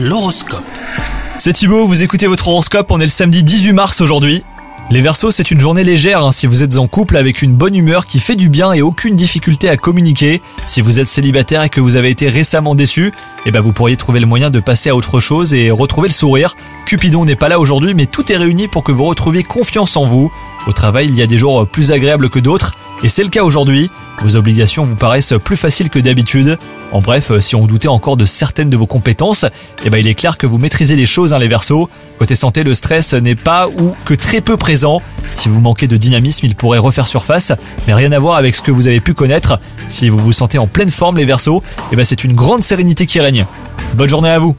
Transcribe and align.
L'horoscope. 0.00 0.62
C'est 1.38 1.54
Thibaut, 1.54 1.84
vous 1.84 2.04
écoutez 2.04 2.28
votre 2.28 2.46
horoscope, 2.46 2.92
on 2.92 3.00
est 3.00 3.04
le 3.04 3.08
samedi 3.08 3.42
18 3.42 3.72
mars 3.72 4.00
aujourd'hui. 4.00 4.44
Les 4.92 5.00
Verseaux, 5.00 5.32
c'est 5.32 5.50
une 5.50 5.58
journée 5.58 5.82
légère 5.82 6.24
hein, 6.24 6.30
si 6.30 6.46
vous 6.46 6.62
êtes 6.62 6.78
en 6.78 6.86
couple 6.86 7.16
avec 7.16 7.42
une 7.42 7.56
bonne 7.56 7.74
humeur 7.74 8.06
qui 8.06 8.20
fait 8.20 8.36
du 8.36 8.48
bien 8.48 8.72
et 8.72 8.80
aucune 8.80 9.16
difficulté 9.16 9.68
à 9.68 9.76
communiquer. 9.76 10.40
Si 10.66 10.82
vous 10.82 11.00
êtes 11.00 11.08
célibataire 11.08 11.64
et 11.64 11.68
que 11.68 11.80
vous 11.80 11.96
avez 11.96 12.10
été 12.10 12.28
récemment 12.28 12.76
déçu, 12.76 13.12
eh 13.44 13.50
ben 13.50 13.60
vous 13.60 13.72
pourriez 13.72 13.96
trouver 13.96 14.20
le 14.20 14.26
moyen 14.26 14.50
de 14.50 14.60
passer 14.60 14.90
à 14.90 14.94
autre 14.94 15.18
chose 15.18 15.52
et 15.52 15.72
retrouver 15.72 16.06
le 16.06 16.14
sourire. 16.14 16.54
Cupidon 16.86 17.24
n'est 17.24 17.34
pas 17.34 17.48
là 17.48 17.58
aujourd'hui, 17.58 17.94
mais 17.94 18.06
tout 18.06 18.30
est 18.30 18.36
réuni 18.36 18.68
pour 18.68 18.84
que 18.84 18.92
vous 18.92 19.04
retrouviez 19.04 19.42
confiance 19.42 19.96
en 19.96 20.04
vous. 20.04 20.30
Au 20.68 20.72
travail, 20.72 21.08
il 21.08 21.16
y 21.16 21.22
a 21.22 21.26
des 21.26 21.38
jours 21.38 21.66
plus 21.66 21.90
agréables 21.90 22.30
que 22.30 22.38
d'autres, 22.38 22.74
et 23.02 23.08
c'est 23.08 23.24
le 23.24 23.30
cas 23.30 23.42
aujourd'hui. 23.42 23.90
Vos 24.20 24.36
obligations 24.36 24.84
vous 24.84 24.96
paraissent 24.96 25.34
plus 25.42 25.56
faciles 25.56 25.90
que 25.90 25.98
d'habitude. 25.98 26.56
En 26.90 27.00
bref, 27.00 27.30
si 27.40 27.54
on 27.54 27.66
doutait 27.66 27.88
encore 27.88 28.16
de 28.16 28.24
certaines 28.24 28.70
de 28.70 28.76
vos 28.76 28.86
compétences, 28.86 29.44
eh 29.84 29.90
ben 29.90 29.98
il 29.98 30.06
est 30.06 30.14
clair 30.14 30.38
que 30.38 30.46
vous 30.46 30.56
maîtrisez 30.56 30.96
les 30.96 31.04
choses, 31.04 31.34
hein, 31.34 31.38
les 31.38 31.48
Verseaux. 31.48 31.90
Côté 32.18 32.34
santé, 32.34 32.64
le 32.64 32.72
stress 32.72 33.12
n'est 33.12 33.34
pas 33.34 33.68
ou 33.68 33.94
que 34.06 34.14
très 34.14 34.40
peu 34.40 34.56
présent. 34.56 35.02
Si 35.34 35.50
vous 35.50 35.60
manquez 35.60 35.86
de 35.86 35.98
dynamisme, 35.98 36.46
il 36.46 36.54
pourrait 36.54 36.78
refaire 36.78 37.06
surface, 37.06 37.52
mais 37.86 37.92
rien 37.92 38.10
à 38.12 38.18
voir 38.18 38.36
avec 38.36 38.56
ce 38.56 38.62
que 38.62 38.70
vous 38.70 38.88
avez 38.88 39.00
pu 39.00 39.12
connaître. 39.12 39.60
Si 39.88 40.08
vous 40.08 40.18
vous 40.18 40.32
sentez 40.32 40.56
en 40.56 40.66
pleine 40.66 40.90
forme, 40.90 41.18
les 41.18 41.26
Verseaux, 41.26 41.62
eh 41.92 41.96
ben 41.96 42.04
c'est 42.04 42.24
une 42.24 42.34
grande 42.34 42.62
sérénité 42.62 43.04
qui 43.04 43.20
règne. 43.20 43.44
Bonne 43.94 44.08
journée 44.08 44.30
à 44.30 44.38
vous 44.38 44.56